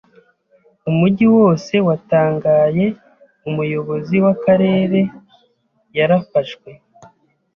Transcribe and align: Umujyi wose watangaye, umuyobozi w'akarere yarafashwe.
Umujyi 0.89 1.25
wose 1.37 1.73
watangaye, 1.87 2.85
umuyobozi 3.47 4.15
w'akarere 4.23 5.01
yarafashwe. 5.97 6.69